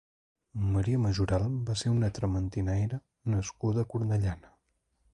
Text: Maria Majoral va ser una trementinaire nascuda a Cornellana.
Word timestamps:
Maria 0.75 1.01
Majoral 1.03 1.45
va 1.69 1.77
ser 1.83 1.93
una 1.97 2.11
trementinaire 2.21 3.01
nascuda 3.37 3.85
a 3.89 3.93
Cornellana. 3.95 4.57